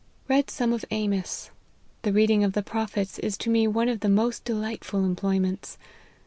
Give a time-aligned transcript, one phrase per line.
[0.31, 1.51] "Read some of Amos.
[2.01, 5.77] The reading of the Prophets is to me one of the most delightful employments.